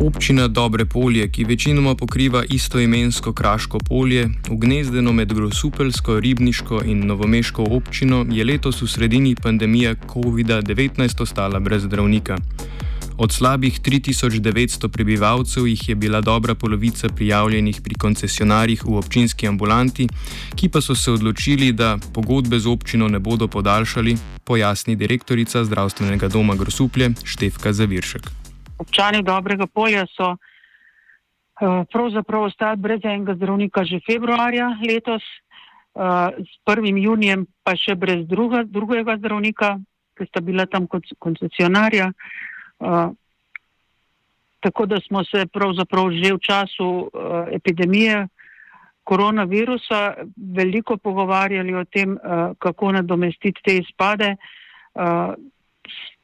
Občina 0.00 0.46
Dobre 0.46 0.86
polje, 0.86 1.28
ki 1.28 1.44
večinoma 1.44 1.94
pokriva 1.94 2.44
istoimensko 2.48 3.32
Kraško 3.32 3.78
polje, 3.78 4.28
ugnezdeno 4.50 5.12
med 5.12 5.32
Grosupelsko, 5.34 6.20
Ribniško 6.20 6.82
in 6.86 7.06
Novomeško 7.06 7.64
občino, 7.70 8.26
je 8.30 8.44
letos 8.44 8.82
v 8.82 8.86
sredini 8.86 9.34
pandemije 9.34 9.96
COVID-19 10.06 11.22
ostala 11.22 11.60
brez 11.60 11.82
zdravnika. 11.82 12.36
Od 13.16 13.32
slabih 13.32 13.80
3900 13.80 14.88
prebivalcev 14.88 15.66
jih 15.66 15.88
je 15.88 15.94
bila 15.94 16.20
dobra 16.20 16.54
polovica 16.54 17.08
prijavljenih 17.08 17.80
pri 17.84 17.94
koncesionarjih 17.94 18.84
v 18.84 18.96
občinski 18.96 19.48
ambulanti, 19.48 20.08
ki 20.54 20.68
pa 20.68 20.80
so 20.80 20.94
se 20.94 21.12
odločili, 21.12 21.72
da 21.72 21.98
pogodbe 22.14 22.58
z 22.58 22.66
občino 22.66 23.08
ne 23.08 23.18
bodo 23.18 23.48
podaljšali, 23.48 24.16
pojasni 24.44 24.96
direktorica 24.96 25.64
zdravstvenega 25.64 26.28
doma 26.28 26.54
Grosuplje 26.54 27.10
Štefka 27.24 27.72
Zaviršek 27.72 28.47
občani 28.78 29.22
dobrega 29.22 29.66
polja 29.66 30.06
so 30.06 30.34
uh, 30.34 31.84
pravzaprav 31.92 32.42
ostali 32.42 32.76
brez 32.76 33.04
enega 33.04 33.34
zdravnika 33.34 33.84
že 33.84 34.00
februarja 34.06 34.70
letos, 34.86 35.22
uh, 35.94 36.30
s 36.38 36.52
1. 36.66 36.98
junijem 37.02 37.46
pa 37.62 37.76
še 37.76 37.94
brez 37.94 38.26
druga, 38.26 38.62
drugega 38.64 39.18
zdravnika, 39.18 39.78
ki 40.18 40.26
sta 40.26 40.40
bila 40.40 40.66
tam 40.66 40.86
kot 40.86 41.06
koncesionarja. 41.18 42.12
Uh, 42.78 43.10
tako 44.60 44.86
da 44.86 44.98
smo 45.00 45.24
se 45.24 45.46
pravzaprav 45.46 46.10
že 46.10 46.34
v 46.34 46.38
času 46.42 47.10
epidemije 47.54 48.26
koronavirusa 49.06 50.14
veliko 50.36 50.96
pogovarjali 50.96 51.74
o 51.74 51.84
tem, 51.84 52.18
kako 52.58 52.92
nadomestiti 52.92 53.62
te 53.64 53.76
izpade. 53.78 54.34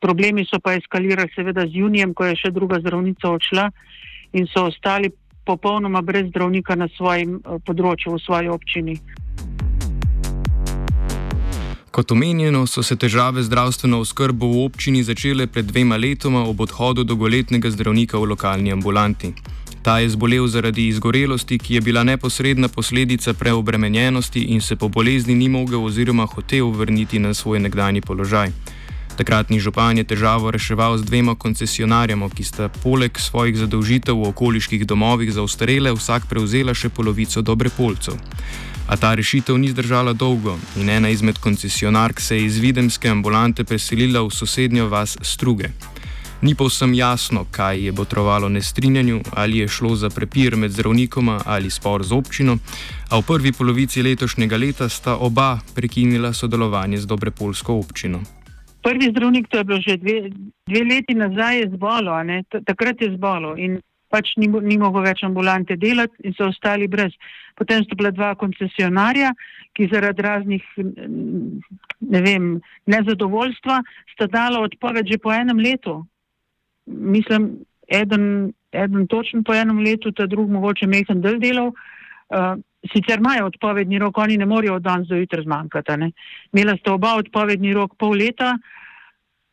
Problemi 0.04 0.44
so 0.44 0.60
pa 0.60 0.74
eskalirali 0.76 1.32
seveda 1.32 1.64
z 1.64 1.80
junijem, 1.80 2.12
ko 2.12 2.26
je 2.28 2.36
še 2.36 2.50
druga 2.52 2.76
zdravnica 2.76 3.30
odšla 3.30 3.70
in 4.36 4.44
so 4.52 4.66
ostali 4.68 5.08
popolnoma 5.48 6.02
brez 6.04 6.28
zdravnika 6.28 6.76
na 6.76 6.90
svojem 6.92 7.38
eh, 7.38 7.56
področju, 7.64 8.12
v 8.12 8.20
svoji 8.20 8.50
občini. 8.52 8.98
Kot 11.94 12.12
omenjeno, 12.12 12.66
so 12.66 12.82
se 12.82 12.98
težave 13.00 13.46
zdravstveno 13.46 14.02
oskrbo 14.04 14.50
v 14.50 14.66
občini 14.66 15.00
začele 15.06 15.46
pred 15.46 15.72
dvema 15.72 15.96
letoma 15.96 16.44
ob 16.44 16.60
odhodu 16.60 17.06
dolgoletnega 17.06 17.70
zdravnika 17.72 18.20
v 18.20 18.34
lokalni 18.34 18.76
ambulanti. 18.76 19.32
Ta 19.80 20.00
je 20.02 20.12
zbolel 20.12 20.44
zaradi 20.52 20.88
izgorelosti, 20.92 21.56
ki 21.56 21.78
je 21.78 21.80
bila 21.80 22.04
neposredna 22.04 22.68
posledica 22.68 23.32
preobremenjenosti 23.32 24.50
in 24.52 24.60
se 24.60 24.76
po 24.76 24.88
bolezni 24.88 25.32
ni 25.34 25.48
mogel 25.48 25.84
oziroma 25.84 26.26
hotel 26.26 26.72
vrniti 26.76 27.22
na 27.22 27.32
svoj 27.32 27.64
nekdani 27.64 28.04
položaj. 28.04 28.73
Takratni 29.14 29.60
župan 29.62 29.98
je 29.98 30.04
težavo 30.04 30.50
reševal 30.50 30.98
z 30.98 31.06
dvema 31.06 31.36
koncesionarjama, 31.38 32.26
ki 32.34 32.44
sta 32.44 32.66
poleg 32.68 33.14
svojih 33.14 33.54
zadolžitev 33.56 34.18
v 34.18 34.34
okoliških 34.34 34.82
domovih 34.82 35.30
za 35.30 35.42
ostarele 35.46 35.92
vsak 35.94 36.26
prevzela 36.26 36.74
še 36.74 36.90
polovico 36.90 37.42
dobre 37.42 37.70
polcev. 37.70 38.18
A 38.90 38.98
ta 38.98 39.14
rešitev 39.14 39.54
ni 39.54 39.70
zdržala 39.70 40.12
dolgo 40.18 40.58
in 40.76 40.90
ena 40.90 41.14
izmed 41.14 41.38
koncesionark 41.38 42.20
se 42.20 42.36
je 42.36 42.50
iz 42.50 42.58
videmske 42.58 43.08
ambulante 43.08 43.64
preselila 43.64 44.26
v 44.26 44.34
sosednjo 44.34 44.90
vas 44.90 45.16
Struge. 45.22 45.70
Ni 46.42 46.58
povsem 46.58 46.92
jasno, 46.94 47.46
kaj 47.50 47.86
je 47.86 47.92
botrovalo 47.92 48.48
nestrinjanju, 48.48 49.22
ali 49.32 49.62
je 49.62 49.68
šlo 49.68 49.96
za 49.96 50.10
prepir 50.10 50.56
med 50.56 50.74
zdravnikoma 50.74 51.40
ali 51.46 51.70
spor 51.70 52.02
z 52.02 52.12
občino, 52.12 52.58
a 53.08 53.18
v 53.18 53.22
prvi 53.22 53.52
polovici 53.52 54.02
letošnjega 54.02 54.56
leta 54.58 54.88
sta 54.88 55.16
oba 55.16 55.60
prekinila 55.74 56.34
sodelovanje 56.34 56.98
z 56.98 57.06
Dobrepolsko 57.06 57.78
občino 57.78 58.43
prvi 58.84 59.10
zdravnik, 59.10 59.48
to 59.48 59.58
je 59.58 59.64
bilo 59.64 59.80
že 59.80 59.96
dve, 59.96 60.30
dve 60.68 60.84
leti 60.84 61.16
nazaj, 61.16 61.58
je 61.58 61.72
zbolo, 61.74 62.20
takrat 62.68 63.00
je 63.00 63.14
zbolo 63.16 63.56
in 63.56 63.80
pač 64.14 64.36
ni, 64.38 64.46
ni 64.46 64.78
mogel 64.78 65.02
več 65.08 65.24
ambulante 65.26 65.76
delati 65.80 66.28
in 66.28 66.36
so 66.36 66.46
ostali 66.52 66.86
brez. 66.90 67.16
Potem 67.58 67.82
sta 67.82 67.98
bila 67.98 68.12
dva 68.14 68.34
koncesionarja, 68.38 69.32
ki 69.74 69.88
zaradi 69.90 70.22
raznih 70.22 70.64
ne 70.78 72.20
vem, 72.22 72.50
nezadovoljstva 72.86 73.80
sta 74.14 74.28
dala 74.30 74.62
odpoved 74.62 75.10
že 75.10 75.18
po 75.18 75.32
enem 75.34 75.58
letu. 75.58 75.96
Mislim, 76.86 77.64
eden, 77.88 78.52
eden 78.70 79.08
točen 79.10 79.42
po 79.42 79.56
enem 79.56 79.82
letu, 79.82 80.12
ta 80.12 80.28
drug 80.30 80.52
mogoče 80.52 80.86
mehen 80.86 81.24
del 81.24 81.40
delov. 81.42 81.74
Uh, 82.34 82.54
sicer 82.92 83.18
imajo 83.18 83.46
odpovedni 83.46 83.98
rok, 83.98 84.18
oni 84.18 84.36
ne 84.38 84.46
morejo 84.46 84.74
od 84.74 84.82
danes 84.82 85.08
do 85.08 85.16
jutra 85.16 85.42
zmanjkati. 85.42 86.12
Imela 86.52 86.76
sta 86.76 86.92
oba 86.92 87.14
odpovedni 87.16 87.72
rok 87.74 87.96
pol 87.98 88.16
leta, 88.18 88.58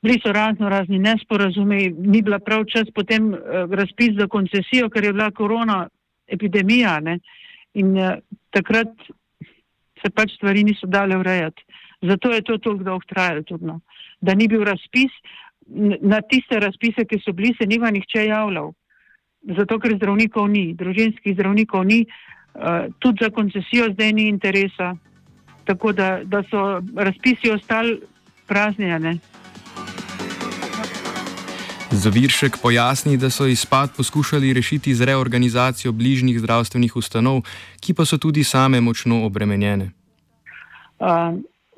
bili 0.02 0.20
so 0.24 0.32
razno 0.34 0.70
razni 0.70 1.00
nesporazumi, 1.00 1.90
ni 1.90 2.22
bila 2.22 2.40
prav 2.40 2.66
čas 2.66 2.90
potem 2.96 3.34
uh, 3.34 3.40
razpis 3.72 4.18
za 4.18 4.28
koncesijo, 4.28 4.90
ker 4.90 5.04
je 5.04 5.14
bila 5.14 5.32
korona 5.32 5.88
epidemija 6.28 7.00
ne? 7.00 7.20
in 7.74 7.98
uh, 7.98 8.18
takrat 8.50 8.90
se 10.02 10.10
pač 10.10 10.34
stvari 10.36 10.64
niso 10.64 10.88
dale 10.88 11.18
urejati. 11.18 11.64
Zato 12.02 12.32
je 12.32 12.42
to 12.42 12.58
toliko 12.58 12.84
dolgo 12.84 13.06
trajalo 13.08 13.44
tudi, 13.44 13.66
no? 13.66 13.80
da 14.22 14.34
ni 14.34 14.48
bil 14.48 14.64
razpis. 14.66 15.14
Na 16.02 16.18
tiste 16.22 16.60
razpise, 16.60 17.06
ki 17.06 17.22
so 17.22 17.32
bili, 17.32 17.54
se 17.56 17.68
ni 17.70 17.78
nihče 17.78 18.26
javljal. 18.26 18.74
Zato, 19.56 19.78
ker 19.80 19.94
zdravnikov 19.96 20.50
ni, 20.50 20.74
družinskih 20.76 21.36
zdravnikov 21.38 21.86
ni, 21.86 22.02
uh, 22.02 22.32
Eh, 22.41 22.41
tudi 23.00 23.24
za 23.24 23.30
koncesijo 23.30 23.94
zdaj 23.94 24.14
ni 24.14 24.28
interesa, 24.28 24.96
tako 25.66 25.92
da, 25.92 26.20
da 26.24 26.44
so 26.44 26.82
razpisi 26.96 27.52
ostali 27.52 28.02
praznjene. 28.48 29.18
Zaviršek 31.92 32.58
pojasni, 32.62 33.18
da 33.18 33.30
so 33.30 33.46
izpad 33.48 33.90
poskušali 33.98 34.54
rešiti 34.54 34.96
z 34.96 35.06
reorganizacijo 35.06 35.92
bližnjih 35.92 36.40
zdravstvenih 36.40 36.96
ustanov, 36.96 37.42
ki 37.82 37.94
pa 37.94 38.06
so 38.06 38.18
tudi 38.18 38.44
same 38.44 38.82
močno 38.82 39.26
obremenjene. 39.26 39.92
Uh, 41.00 41.36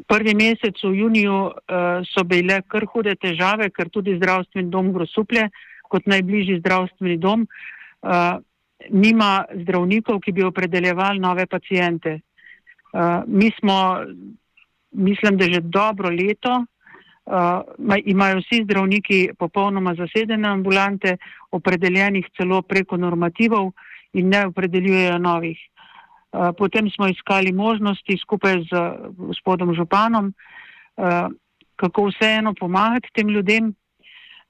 prvi 0.07 0.35
mesec 0.35 0.77
v 0.83 0.93
juniju 0.95 1.33
uh, 1.33 1.53
so 2.13 2.23
bile 2.23 2.61
kar 2.67 2.85
hude 2.93 3.15
težave, 3.15 3.69
ker 3.69 3.89
tudi 3.89 4.13
zdravstveni 4.17 4.69
dom 4.69 4.93
Grosuplje, 4.93 5.49
kot 5.89 6.05
najbližji 6.05 6.59
zdravstveni 6.59 7.17
dom, 7.17 7.47
uh, 7.47 8.37
nima 8.89 9.45
zdravnikov, 9.53 10.19
ki 10.19 10.31
bi 10.31 10.43
opredeljevali 10.43 11.19
nove 11.19 11.45
pacijente. 11.45 12.19
Uh, 12.93 13.23
mi 13.27 13.51
smo, 13.59 14.05
mislim, 14.91 15.37
da 15.37 15.45
že 15.45 15.59
dobro 15.61 16.09
leto 16.09 16.65
uh, 17.25 17.95
imajo 18.05 18.37
vsi 18.37 18.63
zdravniki 18.63 19.29
popolnoma 19.39 19.95
zasedene 19.95 20.47
ambulante, 20.47 21.17
opredeljenih 21.51 22.25
celo 22.37 22.61
preko 22.61 22.97
normativov 22.97 23.71
in 24.13 24.29
ne 24.29 24.45
opredeljujejo 24.47 25.17
novih. 25.17 25.57
Uh, 26.31 26.49
potem 26.57 26.89
smo 26.89 27.07
iskali 27.07 27.51
možnosti 27.51 28.17
skupaj 28.21 28.61
z 28.61 28.81
gospodom 29.17 29.75
Županom, 29.75 30.33
uh, 30.97 31.27
kako 31.75 32.05
vseeno 32.05 32.53
pomagati 32.53 33.09
tem 33.13 33.29
ljudem. 33.29 33.73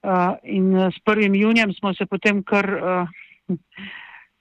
Uh, 0.04 0.36
in 0.44 0.76
s 0.76 1.00
1. 1.06 1.36
junijem 1.36 1.74
smo 1.74 1.94
se 1.94 2.06
potem 2.06 2.44
kar 2.44 2.66
uh, 2.74 3.08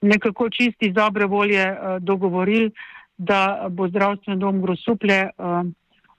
nekako 0.02 0.50
čisti 0.50 0.86
iz 0.90 0.94
dobre 0.94 1.26
volje 1.26 1.64
uh, 1.70 1.98
dogovorili, 2.00 2.70
da 3.16 3.66
bo 3.70 3.88
zdravstveni 3.88 4.40
dom 4.40 4.62
Grosuplje 4.62 5.30
uh, 5.30 5.66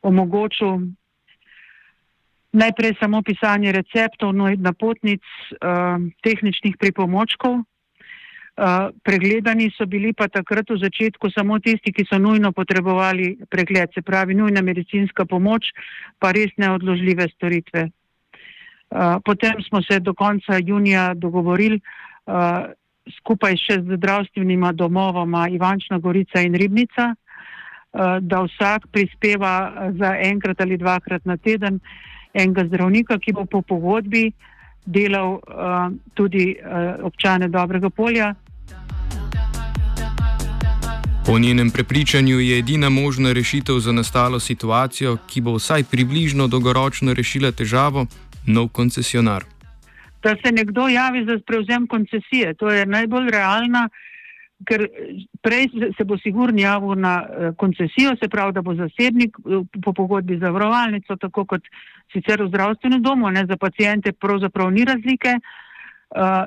omogočil 0.02 0.80
najprej 2.54 2.94
samo 3.00 3.22
pisanje 3.22 3.72
receptov, 3.72 4.34
no 4.34 4.50
napotnic, 4.58 5.22
uh, 5.52 5.98
tehničnih 6.24 6.78
pripomočkov. 6.80 7.64
Uh, 8.54 8.94
pregledani 9.02 9.72
so 9.74 9.86
bili 9.90 10.14
pa 10.14 10.28
takrat 10.30 10.70
v 10.70 10.78
začetku 10.78 11.32
samo 11.34 11.58
tisti, 11.60 11.90
ki 11.90 12.06
so 12.06 12.22
nujno 12.22 12.52
potrebovali 12.54 13.50
pregled, 13.50 13.90
se 13.94 14.06
pravi 14.06 14.38
nujna 14.38 14.62
medicinska 14.62 15.26
pomoč, 15.26 15.74
pa 16.22 16.32
res 16.32 16.54
neodložljive 16.62 17.28
storitve. 17.34 17.90
Uh, 18.94 19.18
potem 19.26 19.58
smo 19.66 19.82
se 19.82 19.98
do 20.00 20.14
konca 20.14 20.62
junija 20.62 21.14
dogovorili, 21.18 21.82
uh, 22.30 22.70
skupaj 23.10 23.58
še 23.58 23.82
z 23.84 23.98
zdravstvenima 23.98 24.72
domovoma 24.72 25.48
Ivančna 25.50 26.00
Gorica 26.00 26.42
in 26.42 26.56
Ribnica, 26.56 27.14
eh, 27.14 28.20
da 28.22 28.44
vsak 28.44 28.88
prispeva 28.92 29.54
eh, 29.68 29.92
za 30.00 30.16
enkrat 30.22 30.62
ali 30.62 30.78
dvakrat 30.78 31.26
na 31.26 31.38
teden 31.38 31.80
enega 32.34 32.66
zdravnika, 32.66 33.20
ki 33.20 33.34
bo 33.34 33.46
po 33.46 33.62
pogodbi 33.62 34.32
delal 34.86 35.40
eh, 35.40 35.90
tudi 36.14 36.56
občane 37.04 37.48
dobrega 37.48 37.90
polja. 37.90 38.34
Po 41.26 41.40
njenem 41.40 41.72
prepričanju 41.72 42.40
je 42.40 42.60
edina 42.60 42.90
možna 42.90 43.32
rešitev 43.32 43.80
za 43.80 43.92
nastalo 43.92 44.40
situacijo, 44.40 45.18
ki 45.28 45.42
bo 45.42 45.56
vsaj 45.56 45.84
približno 45.84 46.48
dolgoročno 46.48 47.14
rešila 47.14 47.52
težavo, 47.52 48.06
nov 48.46 48.68
koncesionar. 48.76 49.53
Da 50.24 50.36
se 50.40 50.52
nekdo 50.52 50.88
javi 50.88 51.26
za 51.28 51.40
prevzem 51.46 51.88
koncesije, 51.88 52.54
to 52.54 52.70
je 52.72 52.86
najbolj 52.86 53.30
realna, 53.32 53.90
ker 54.68 54.86
prej 55.42 55.68
se 55.98 56.06
bo 56.08 56.18
sigurno 56.18 56.62
javil 56.62 56.96
na 56.96 57.14
eh, 57.24 57.52
koncesijo, 57.58 58.16
se 58.22 58.30
pravi, 58.30 58.54
da 58.54 58.62
bo 58.62 58.76
zasebnik 58.76 59.38
eh, 59.38 59.66
po 59.84 59.94
pogodbi 59.94 60.40
za 60.40 60.50
vrovalnico, 60.50 61.16
tako 61.16 61.46
kot 61.46 61.68
sicer 62.14 62.44
v 62.44 62.48
zdravstvenem 62.48 63.02
domu, 63.04 63.30
ne 63.30 63.46
za 63.50 63.58
pacijente, 63.58 64.14
pravzaprav 64.14 64.72
ni 64.72 64.86
razlike. 64.86 65.40
Uh, 66.14 66.46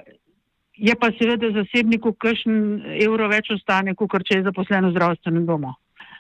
je 0.77 0.95
pa 1.01 1.09
seveda 1.19 1.51
zasebniku 1.51 2.13
kakšen 2.13 2.83
evro 3.03 3.29
več 3.29 3.51
ostane, 3.51 3.97
kot 3.99 4.23
če 4.23 4.39
je 4.39 4.47
zaposlen 4.47 4.87
v 4.87 4.93
zdravstvenem 4.95 5.47
domu. 5.49 5.73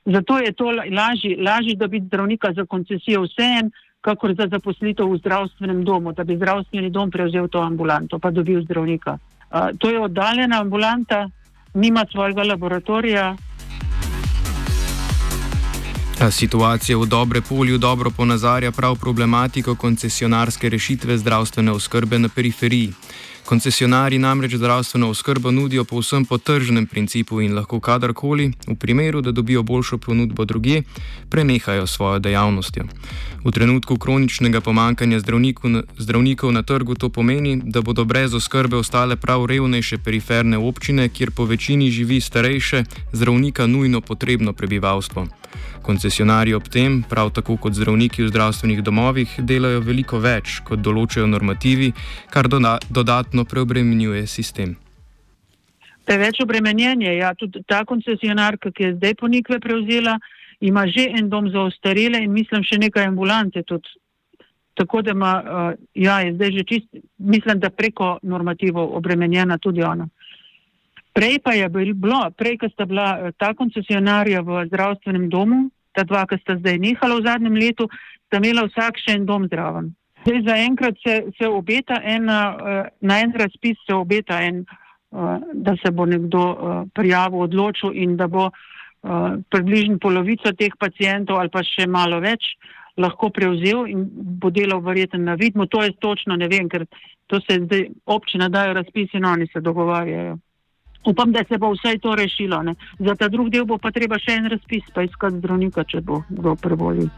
Zato 0.06 0.38
je 0.38 0.53
to 0.53 0.70
lažje, 0.70 1.37
lažje 1.43 1.76
dobiti 1.76 2.06
zdravnika 2.06 2.53
za 2.56 2.64
koncesijo 2.67 3.23
vseen, 3.26 3.70
kakor 4.06 4.35
za 4.38 4.47
zaposlitev 4.50 5.11
v 5.11 5.19
zdravstvenem 5.19 5.82
domu, 5.85 6.12
da 6.14 6.25
bi 6.25 6.37
zdravstveni 6.38 6.91
dom 6.94 7.11
prevzel 7.11 7.49
to 7.50 7.58
ambulanto, 7.58 8.19
pa 8.23 8.31
dobil 8.31 8.62
zdravnika. 8.62 9.19
Uh, 9.19 9.75
to 9.79 9.91
je 9.91 9.99
oddaljena 10.00 10.61
ambulanta, 10.62 11.26
nima 11.75 12.06
svojega 12.12 12.43
laboratorija. 12.43 13.35
Situacija 16.31 16.99
v 16.99 17.06
dobre 17.06 17.40
polju 17.40 17.78
dobro 17.78 18.11
ponazarja 18.11 18.73
prav 18.73 18.96
problematiko 18.96 19.75
koncesionarske 19.75 20.69
rešitve 20.69 21.19
zdravstvene 21.19 21.73
oskrbe 21.73 22.19
na 22.19 22.28
periferiji. 22.28 22.93
Koncesionari 23.44 24.19
namreč 24.19 24.55
zdravstveno 24.55 25.08
oskrbo 25.08 25.50
nudijo 25.50 25.84
povsem 25.84 26.25
po 26.25 26.38
tržnem 26.38 26.87
principu 26.87 27.40
in 27.40 27.55
lahko 27.55 27.81
kadarkoli, 27.81 28.52
v 28.67 28.75
primeru, 28.75 29.20
da 29.20 29.32
dobijo 29.32 29.62
boljšo 29.62 29.99
ponudbo 29.99 30.44
druge, 30.44 30.82
prenehajo 31.31 31.87
svojo 31.87 32.19
dejavnostjo. 32.19 32.84
V 33.44 33.52
trenutku 33.52 33.99
kroničnega 33.99 34.61
pomankanja 34.61 35.20
zdravnikov 35.99 36.52
na 36.52 36.62
trgu 36.62 36.94
to 36.94 37.08
pomeni, 37.08 37.61
da 37.64 37.81
bodo 37.81 38.05
brez 38.05 38.34
oskrbe 38.34 38.76
ostale 38.76 39.17
prav 39.17 39.46
revnejše 39.46 39.99
periferne 39.99 40.58
občine, 40.58 41.08
kjer 41.08 41.31
po 41.31 41.44
večini 41.44 41.90
živi 41.90 42.20
starejše, 42.20 42.84
zdravnika 43.12 43.67
nujno 43.67 44.00
potrebno 44.00 44.52
prebivalstvo. 44.52 45.26
Koncesionarji 45.87 46.55
ob 46.55 46.67
tem, 46.67 47.03
prav 47.06 47.31
tako 47.31 47.55
kot 47.62 47.77
zdravniki 47.79 48.25
v 48.25 48.31
zdravstvenih 48.33 48.81
domovih, 48.83 49.37
delajo 49.38 49.85
veliko 49.87 50.19
več, 50.19 50.59
kot 50.67 50.83
določajo 50.83 51.29
normativi, 51.31 51.93
kar 52.35 52.49
dodatno 52.50 53.44
preobremenjuje 53.47 54.25
sistem. 54.27 54.75
Preveč 56.06 56.41
obremenjenje. 56.43 57.12
Ja, 57.19 57.35
tudi 57.35 57.62
ta 57.67 57.85
koncesionarka, 57.85 58.71
ki 58.71 58.83
je 58.83 58.97
zdaj 58.97 59.15
ponikve 59.23 59.61
prevzela, 59.62 60.19
ima 60.61 60.87
že 60.87 61.06
en 61.19 61.29
dom 61.31 61.50
za 61.50 61.67
ostarele 61.67 62.23
in 62.23 62.32
mislim 62.32 62.62
še 62.67 62.79
nekaj 62.82 63.06
ambulante. 63.06 63.62
Tudi. 63.62 63.89
Tako 64.77 65.03
da 65.03 65.15
ima, 65.15 65.32
uh, 65.43 65.73
ja, 65.94 66.21
je 66.21 66.35
zdaj 66.35 66.50
že 66.53 66.65
čist, 66.69 66.89
mislim, 67.19 67.61
da 67.61 67.71
preko 67.71 68.19
normativov 68.23 68.93
obremenjena 68.97 69.59
tudi 69.59 69.82
ona. 69.82 70.09
Prej 71.17 71.39
pa 71.41 71.55
je 71.56 71.69
bilo, 71.69 72.19
prej, 72.37 72.59
ko 72.61 72.69
sta 72.69 72.85
bila 72.85 73.06
uh, 73.17 73.32
ta 73.39 73.55
koncesionarja 73.55 74.43
v 74.43 74.67
zdravstvenem 74.69 75.31
domu, 75.31 75.71
ta 75.96 76.04
dva, 76.04 76.26
ki 76.28 76.38
sta 76.43 76.58
zdaj 76.60 76.78
nehala 76.82 77.19
v 77.19 77.26
zadnjem 77.26 77.58
letu, 77.60 77.88
sta 78.28 78.40
imela 78.43 78.66
vsak 78.69 79.00
še 79.02 79.16
en 79.19 79.26
dom 79.28 79.48
zdraven. 79.48 79.93
Zdaj 80.26 80.43
zaenkrat 80.48 80.98
se, 81.02 81.16
se 81.38 81.48
obeta 81.48 82.00
en, 82.02 82.31
uh, 82.31 82.88
na 83.00 83.20
en 83.22 83.34
razpis 83.38 83.78
se 83.87 83.94
obeta 83.94 84.40
en, 84.43 84.64
uh, 84.66 85.37
da 85.54 85.76
se 85.82 85.93
bo 85.94 86.06
nekdo 86.06 86.46
uh, 86.46 86.81
prijavil, 86.94 87.46
odločil 87.48 87.94
in 87.94 88.16
da 88.20 88.28
bo 88.28 88.50
približno 89.52 90.00
polovico 90.02 90.50
teh 90.58 90.72
pacijentov 90.81 91.38
ali 91.38 91.50
pa 91.54 91.60
še 91.62 91.84
malo 91.87 92.16
več 92.19 92.56
lahko 92.98 93.28
prevzel 93.31 93.84
in 93.87 94.00
bo 94.40 94.50
delal 94.50 94.81
verjeten 94.82 95.22
na 95.22 95.37
vidmu. 95.38 95.69
To 95.70 95.84
je 95.84 95.93
točno, 96.02 96.34
ne 96.34 96.48
vem, 96.50 96.66
ker 96.66 96.88
to 97.31 97.38
se 97.44 97.60
zdaj 97.69 97.84
občina 98.06 98.48
dajo 98.48 98.75
razpis 98.75 99.14
in 99.14 99.28
oni 99.31 99.46
se 99.52 99.62
dogovarjajo 99.62 100.40
upam, 101.06 101.32
da 101.32 101.44
se 101.49 101.58
bo 101.58 101.73
vse 101.73 101.99
to 101.99 102.14
rešilo. 102.14 102.62
Ne. 102.62 102.75
Za 102.99 103.14
ta 103.14 103.29
drugi 103.29 103.50
del 103.50 103.64
bo 103.64 103.79
pa 103.79 103.91
treba 103.91 104.19
še 104.19 104.38
en 104.41 104.50
razpis, 104.53 104.85
pa 104.94 105.03
iskati 105.06 105.38
zdravnika, 105.38 105.85
če 105.85 106.00
bo 106.00 106.23
kdo 106.29 106.56
prebolil. 106.56 107.08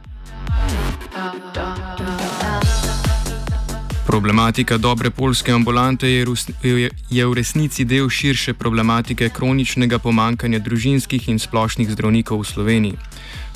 Problematika 4.09 4.79
dobre 4.79 5.11
polske 5.11 5.53
ambulante 5.53 6.09
je 6.09 7.27
v 7.27 7.35
resnici 7.37 7.85
del 7.85 8.09
širše 8.09 8.55
problematike 8.55 9.29
kroničnega 9.29 9.99
pomankanja 9.99 10.59
družinskih 10.65 11.29
in 11.29 11.39
splošnih 11.39 11.91
zdravnikov 11.93 12.41
v 12.41 12.49
Sloveniji. 12.49 12.97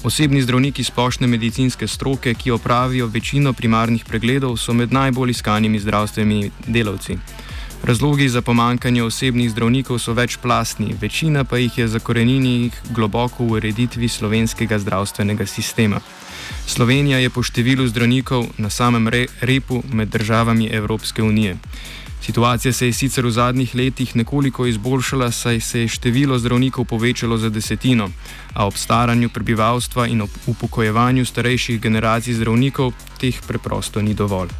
Osebni 0.05 0.43
zdravniki 0.43 0.85
splošne 0.85 1.27
medicinske 1.27 1.89
stroke, 1.89 2.35
ki 2.35 2.51
opravijo 2.51 3.07
večino 3.07 3.53
primarnih 3.53 4.05
pregledov, 4.05 4.57
so 4.59 4.75
med 4.75 4.93
najbolj 4.93 5.31
iskanimi 5.31 5.79
zdravstvenimi 5.79 6.51
delavci. 6.67 7.17
Razlogi 7.85 8.29
za 8.29 8.43
pomankanje 8.43 9.03
osebnih 9.03 9.51
zdravnikov 9.51 9.99
so 9.99 10.13
večplastni, 10.13 10.95
večina 11.01 11.45
pa 11.45 11.59
jih 11.59 11.79
je 11.79 11.89
zakorenjenih 11.89 12.73
globoko 12.91 13.45
v 13.45 13.53
ureditvi 13.53 14.09
slovenskega 14.09 14.79
zdravstvenega 14.79 15.47
sistema. 15.47 16.01
Slovenija 16.67 17.19
je 17.19 17.31
po 17.31 17.43
številu 17.43 17.87
zdravnikov 17.91 18.47
na 18.59 18.71
samem 18.71 19.09
re 19.09 19.27
repu 19.41 19.83
med 19.93 20.09
državami 20.09 20.67
Evropske 20.67 21.23
unije. 21.23 21.57
Situacija 22.23 22.73
se 22.73 22.87
je 22.87 22.93
sicer 22.93 23.27
v 23.27 23.31
zadnjih 23.31 23.75
letih 23.75 24.17
nekoliko 24.17 24.67
izboljšala, 24.67 25.31
saj 25.31 25.61
se 25.61 25.81
je 25.81 25.89
število 25.89 26.39
zdravnikov 26.39 26.85
povečalo 26.85 27.39
za 27.39 27.51
desetino, 27.51 28.11
a 28.55 28.67
ob 28.67 28.79
staranju 28.79 29.29
prebivalstva 29.29 30.07
in 30.07 30.23
ob 30.23 30.31
upokojevanju 30.47 31.25
starejših 31.25 31.81
generacij 31.81 32.35
zdravnikov 32.35 32.93
teh 33.19 33.43
preprosto 33.43 34.03
ni 34.03 34.15
dovolj. 34.15 34.55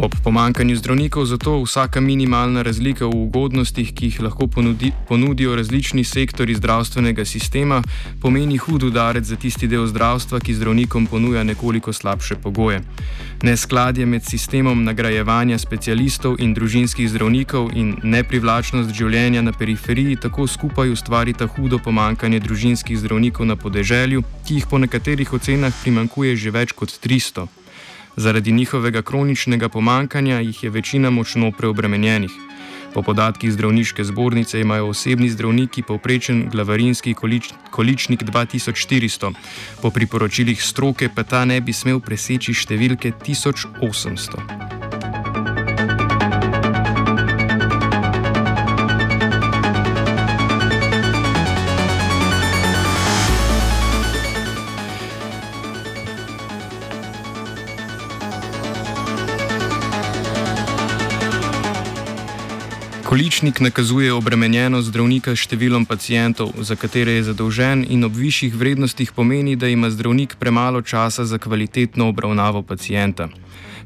Ob 0.00 0.14
pomankanju 0.24 0.76
zdravnikov 0.76 1.24
zato 1.24 1.62
vsaka 1.62 2.00
minimalna 2.00 2.62
razlika 2.62 3.04
v 3.06 3.12
ugodnostih, 3.14 3.92
ki 3.92 4.06
jih 4.06 4.20
lahko 4.24 4.46
ponudi, 4.46 4.92
ponudijo 5.08 5.56
različni 5.56 6.04
sektori 6.04 6.54
zdravstvenega 6.54 7.24
sistema, 7.24 7.82
pomeni 8.22 8.56
hud 8.56 8.82
udarec 8.82 9.24
za 9.24 9.36
tisti 9.36 9.68
del 9.68 9.84
zdravstva, 9.86 10.40
ki 10.40 10.54
zdravnikom 10.54 11.06
ponuja 11.06 11.44
nekoliko 11.44 11.92
slabše 11.92 12.40
pogoje. 12.40 12.80
Neskladje 13.42 14.06
med 14.06 14.24
sistemom 14.24 14.84
nagrajevanja 14.84 15.58
specialistov 15.58 16.40
in 16.40 16.54
družinskih 16.54 17.08
zdravnikov 17.10 17.70
in 17.76 17.96
neprivlačnost 18.02 18.96
življenja 18.96 19.42
na 19.42 19.52
periferiji 19.52 20.16
tako 20.16 20.46
skupaj 20.46 20.96
ustvarita 20.96 21.46
hudo 21.46 21.78
pomankanje 21.78 22.40
družinskih 22.40 22.98
zdravnikov 22.98 23.46
na 23.46 23.56
podeželju, 23.56 24.24
ki 24.48 24.54
jih 24.54 24.66
po 24.66 24.80
nekaterih 24.80 25.32
ocenah 25.32 25.76
primankuje 25.84 26.36
že 26.36 26.50
več 26.50 26.72
kot 26.72 26.88
300. 26.88 27.59
Zaradi 28.16 28.52
njihovega 28.52 29.02
kroničnega 29.02 29.68
pomankanja 29.68 30.40
jih 30.40 30.64
je 30.64 30.70
večina 30.70 31.10
močno 31.10 31.52
preobremenjenih. 31.58 32.30
Po 32.94 33.02
podatkih 33.02 33.52
zdravniške 33.52 34.04
zbornice 34.04 34.60
imajo 34.60 34.88
osebni 34.88 35.30
zdravniki 35.30 35.82
povprečen 35.82 36.48
glavarinski 36.50 37.14
količ, 37.14 37.52
količnik 37.70 38.22
2400, 38.22 39.32
po 39.82 39.90
priporočilih 39.90 40.62
stroke 40.62 41.08
pa 41.14 41.22
ta 41.22 41.44
ne 41.44 41.60
bi 41.60 41.72
smel 41.72 42.00
preseči 42.00 42.54
številke 42.54 43.12
1800. 43.26 44.79
Količnik 63.10 63.60
nakazuje 63.60 64.12
obremenjenost 64.14 64.86
zdravnika 64.86 65.32
s 65.34 65.42
številom 65.42 65.82
pacijentov, 65.82 66.52
za 66.62 66.76
katere 66.78 67.16
je 67.16 67.24
zadolžen, 67.26 67.80
in 67.82 68.06
ob 68.06 68.14
višjih 68.14 68.54
vrednostih 68.54 69.10
pomeni, 69.16 69.56
da 69.58 69.66
ima 69.66 69.90
zdravnik 69.90 70.36
premalo 70.38 70.78
časa 70.86 71.24
za 71.26 71.40
kvalitetno 71.42 72.06
obravnavo 72.06 72.62
pacijenta. 72.62 73.26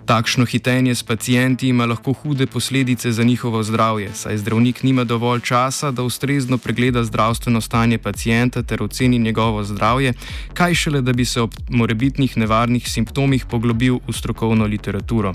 Takšno 0.04 0.44
hitenje 0.44 0.94
s 0.94 1.02
pacijenti 1.02 1.68
ima 1.68 1.86
lahko 1.86 2.12
hude 2.12 2.46
posledice 2.46 3.12
za 3.12 3.24
njihovo 3.24 3.62
zdravje, 3.62 4.10
saj 4.14 4.36
zdravnik 4.36 4.82
nima 4.82 5.04
dovolj 5.04 5.40
časa, 5.40 5.90
da 5.90 6.02
ustrezno 6.02 6.58
pregleda 6.58 7.04
zdravstveno 7.04 7.60
stanje 7.60 7.98
pacijenta 7.98 8.62
ter 8.62 8.82
oceni 8.82 9.18
njegovo 9.18 9.64
zdravje, 9.64 10.12
kaj 10.54 10.74
šele, 10.74 11.00
da 11.00 11.12
bi 11.12 11.24
se 11.24 11.40
ob 11.40 11.54
morebitnih 11.70 12.36
nevarnih 12.36 12.88
simptomih 12.88 13.46
poglobil 13.50 13.98
v 14.08 14.12
strokovno 14.12 14.66
literaturo. 14.66 15.32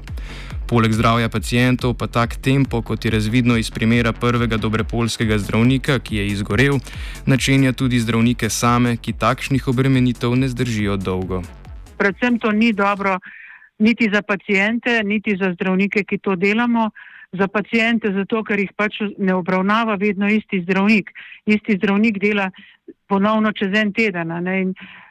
Poleg 0.67 0.93
zdravja 0.93 1.29
pacijentov 1.29 1.93
pa 1.93 2.07
tak 2.07 2.35
tempo, 2.35 2.81
kot 2.81 3.05
je 3.05 3.11
razvidno 3.11 3.57
iz 3.57 3.71
primera 3.71 4.13
prvega 4.13 4.57
dobrepolskega 4.57 5.37
zdravnika, 5.37 5.99
ki 5.99 6.15
je 6.15 6.27
izgorel, 6.27 6.79
načenja 7.25 7.73
tudi 7.73 7.99
zdravnike 7.99 8.49
same, 8.49 8.97
ki 8.97 9.13
takšnih 9.13 9.67
obremenitev 9.67 10.35
ne 10.35 10.49
zdržijo 10.49 10.97
dolgo. 10.97 11.41
predvsem 11.97 12.39
to 12.39 12.51
ni 12.51 12.73
dobro 12.73 13.19
niti 13.79 14.09
za 14.13 14.21
pacijente, 14.21 15.03
niti 15.03 15.37
za 15.41 15.53
zdravnike, 15.53 16.03
ki 16.03 16.17
to 16.17 16.35
delamo. 16.35 16.89
Za 17.31 17.47
pacijente, 17.47 18.09
zato 18.13 18.41
ker 18.43 18.57
jih 18.59 18.71
pač 18.73 18.95
ne 19.17 19.33
obravnava 19.37 19.95
vedno 20.01 20.27
isti 20.33 20.63
zdravnik. 20.63 21.11
Isti 21.45 21.75
zdravnik 21.77 22.17
dela 22.17 22.49
ponovno 23.07 23.51
čez 23.51 23.75
en 23.77 23.93
teden. 23.93 24.33
Ne? 24.43 24.55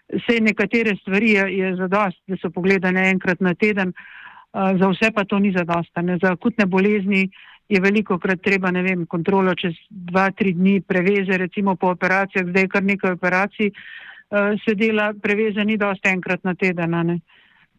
Vse 0.08 0.40
nekatere 0.40 0.96
stvari 0.96 1.30
je, 1.30 1.44
je 1.58 1.76
zadost, 1.76 2.18
da 2.26 2.36
so 2.40 2.50
pogledane 2.50 3.06
enkrat 3.10 3.40
na 3.40 3.54
teden, 3.54 3.92
uh, 3.92 4.74
za 4.80 4.88
vse 4.90 5.12
pa 5.14 5.24
to 5.24 5.38
ni 5.38 5.52
zadost. 5.52 5.92
Za 6.22 6.32
akutne 6.32 6.66
bolezni 6.66 7.28
je 7.68 7.80
veliko 7.80 8.18
krat 8.18 8.42
treba, 8.42 8.70
ne 8.70 8.82
vem, 8.82 9.06
kontrolo 9.06 9.54
čez 9.54 9.76
dva, 9.88 10.30
tri 10.30 10.56
dni, 10.56 10.80
preveze, 10.80 11.38
recimo 11.38 11.76
po 11.76 11.92
operacijah, 11.94 12.48
zdaj 12.48 12.68
kar 12.68 12.82
nekaj 12.82 13.12
operacij 13.14 13.70
uh, 13.70 14.56
se 14.64 14.74
dela, 14.74 15.12
preveze 15.22 15.64
ni 15.64 15.76
dost 15.76 16.06
enkrat 16.06 16.44
na 16.44 16.54
teden. 16.54 16.90
Ne? 16.90 17.20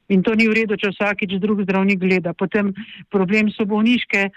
In 0.10 0.24
to 0.26 0.36
ni 0.36 0.48
v 0.50 0.56
redu, 0.62 0.78
če 0.78 0.94
vsakič 0.94 1.38
drug 1.42 1.64
zdravnik 1.64 2.00
gleda. 2.02 2.34
Potem 2.34 2.74
problem 3.14 3.52
so 3.54 3.66
bolniške, 3.70 4.30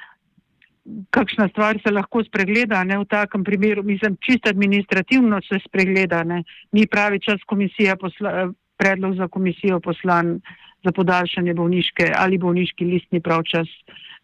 kakšna 1.14 1.48
stvar 1.52 1.78
se 1.82 1.92
lahko 1.92 2.24
spregleda, 2.26 2.82
ne 2.84 2.98
v 2.98 3.06
takem 3.08 3.44
primeru, 3.46 3.84
mislim, 3.86 4.18
čisto 4.20 4.50
administrativno 4.50 5.38
se 5.46 5.60
spregleda, 5.64 6.24
ne, 6.26 6.42
ni 6.72 6.86
pravi 6.90 7.22
čas 7.22 7.40
komisija, 7.46 7.96
posla, 7.96 8.50
predlog 8.82 9.14
za 9.16 9.28
komisijo 9.28 9.80
poslan 9.80 10.40
za 10.84 10.92
podaljšanje 10.92 11.54
bolniške 11.54 12.12
ali 12.18 12.38
bolniški 12.38 12.84
list 12.84 13.12
ni 13.14 13.20
prav 13.20 13.44
čas, 13.46 13.68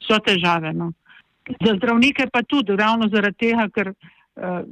so 0.02 0.18
težave. 0.18 0.72
No. 0.74 0.92
Za 1.64 1.76
zdravnike 1.76 2.26
pa 2.32 2.42
tudi, 2.42 2.76
ravno 2.76 3.08
zaradi 3.08 3.46
tega, 3.46 3.68
ker 3.74 3.92
uh, 3.92 4.66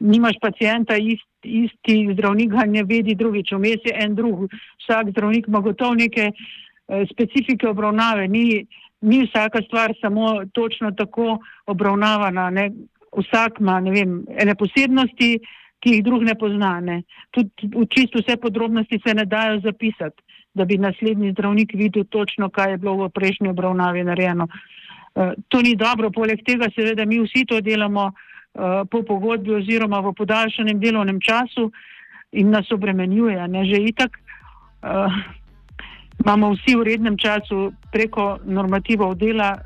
nimaš 0.00 0.36
pacijenta, 0.40 0.96
ist, 0.96 1.28
isti 1.42 2.08
zdravnik 2.12 2.50
ga 2.50 2.64
ne 2.66 2.84
vedi 2.84 3.14
drugič, 3.14 3.52
vmes 3.52 3.84
je 3.84 3.94
en 4.04 4.14
drug, 4.14 4.48
vsak 4.84 5.10
zdravnik 5.10 5.48
ima 5.48 5.60
gotovo 5.60 5.94
neke 5.94 6.30
uh, 6.32 7.04
specifike 7.10 7.68
obravnave, 7.68 8.28
ni, 8.28 8.66
ni 9.00 9.22
vsaka 9.26 9.62
stvar 9.66 9.94
samo 10.00 10.44
točno 10.52 10.90
tako 10.90 11.38
obravnavana. 11.66 12.50
Ne? 12.50 12.70
Vsak 13.16 13.60
ima 13.60 13.78
vem, 13.80 14.22
ene 14.38 14.54
posebnosti, 14.54 15.38
ki 15.80 15.94
jih 15.94 16.04
drug 16.04 16.22
ne 16.22 16.34
pozna. 16.34 16.78
Ne? 16.80 17.02
Tudi 17.30 17.70
v 17.74 17.86
čisto 17.88 18.20
vse 18.20 18.36
podrobnosti 18.36 19.00
se 19.06 19.14
ne 19.14 19.24
dajo 19.24 19.60
zapisati, 19.64 20.22
da 20.54 20.64
bi 20.64 20.78
naslednji 20.78 21.32
zdravnik 21.32 21.72
videl 21.74 22.04
točno, 22.04 22.50
kaj 22.50 22.70
je 22.70 22.78
bilo 22.78 23.06
v 23.06 23.12
prejšnji 23.14 23.48
obravnavi 23.48 24.04
narejeno. 24.04 24.48
Uh, 25.14 25.32
to 25.48 25.62
ni 25.62 25.76
dobro, 25.76 26.10
poleg 26.10 26.44
tega 26.46 26.68
seveda 26.74 27.04
mi 27.04 27.20
vsi 27.20 27.44
to 27.46 27.60
delamo 27.60 28.10
po 28.90 29.02
pogodbi 29.02 29.54
oziroma 29.54 30.00
v 30.00 30.12
podaljšanem 30.12 30.80
delovnem 30.80 31.20
času 31.20 31.70
in 32.32 32.50
nas 32.50 32.70
obremenjuje. 32.72 33.48
Ne? 33.48 33.64
Že 33.64 33.76
itak 33.88 34.10
uh, 34.82 35.12
imamo 36.24 36.54
vsi 36.54 36.76
v 36.76 36.82
rednem 36.82 37.16
času 37.18 37.72
preko 37.92 38.38
normativov 38.44 39.14
dela. 39.14 39.58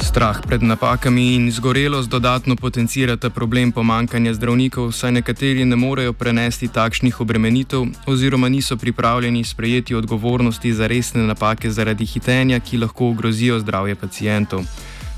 Strah 0.00 0.42
pred 0.42 0.62
napakami 0.62 1.34
in 1.38 1.46
izgorelost 1.46 2.10
dodatno 2.10 2.56
potencirata 2.56 3.30
problem 3.30 3.70
pomankanja 3.72 4.34
zdravnikov, 4.34 4.90
saj 4.92 5.12
nekateri 5.12 5.64
ne 5.64 5.76
morejo 5.76 6.12
prenesti 6.12 6.66
takšnih 6.66 7.20
obremenitev 7.20 7.84
oziroma 8.10 8.48
niso 8.48 8.76
pripravljeni 8.76 9.44
sprejeti 9.44 9.94
odgovornosti 9.94 10.72
za 10.72 10.86
resne 10.86 11.22
napake 11.22 11.70
zaradi 11.70 12.06
hitenja, 12.06 12.58
ki 12.60 12.78
lahko 12.78 13.10
ogrozijo 13.14 13.60
zdravje 13.60 13.94
pacijentov. 13.94 14.66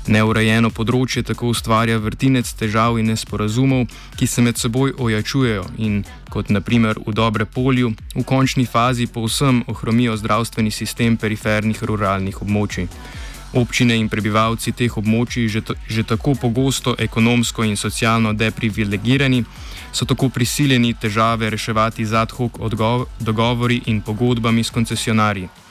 Neurejeno 0.03 0.67
področje 0.67 1.21
tako 1.23 1.53
ustvarja 1.53 1.95
vrtinec 2.03 2.49
težav 2.59 2.97
in 2.99 3.07
nesporazumov, 3.13 3.85
ki 4.19 4.27
se 4.27 4.43
med 4.43 4.59
seboj 4.59 4.91
ojačujejo 4.99 5.63
in, 5.79 6.01
kot 6.27 6.51
naprimer 6.51 6.99
v 7.05 7.13
dobre 7.15 7.45
polju, 7.47 7.93
v 8.15 8.23
končni 8.27 8.65
fazi 8.67 9.07
povsem 9.07 9.63
ohromijo 9.71 10.17
zdravstveni 10.19 10.75
sistem 10.75 11.15
perifernih 11.15 11.79
ruralnih 11.83 12.41
območij. 12.43 12.89
Občine 13.55 13.95
in 13.95 14.09
prebivalci 14.09 14.73
teh 14.75 14.91
območij, 14.91 15.47
že, 15.47 15.61
že 15.87 16.03
tako 16.03 16.35
pogosto 16.35 16.97
ekonomsko 16.99 17.63
in 17.63 17.77
socialno 17.77 18.33
deprivilegirani, 18.33 19.43
so 19.93 20.09
tako 20.09 20.27
prisiljeni 20.29 20.95
težave 20.99 21.49
reševati 21.53 22.05
z 22.05 22.17
ad 22.17 22.31
hoc 22.35 22.59
dogovori 23.19 23.83
in 23.85 24.01
pogodbami 24.01 24.63
s 24.63 24.73
koncesionarji. 24.73 25.62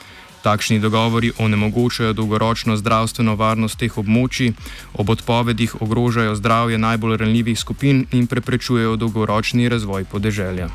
Takšni 0.43 0.79
dogovori 0.79 1.31
onemogočajo 1.39 2.13
dolgoročno 2.13 2.75
zdravstveno 2.75 3.35
varnost 3.39 3.79
teh 3.79 3.97
območij, 3.97 4.51
ob 4.93 5.09
odpovedih 5.09 5.77
ogrožajo 5.81 6.35
zdravje 6.35 6.77
najbolj 6.77 7.17
ranljivih 7.17 7.59
skupin 7.59 8.03
in 8.11 8.27
preprečujejo 8.27 8.97
dolgoročni 8.99 9.69
razvoj 9.69 10.03
podeželja. 10.11 10.67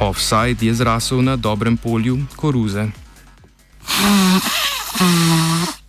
Offside 0.00 0.66
je 0.66 0.74
zrasel 0.74 1.24
na 1.24 1.36
dobrem 1.36 1.76
polju 1.76 2.18
koruze. 2.36 2.84
Mm, 2.84 4.40
mm. 5.00 5.79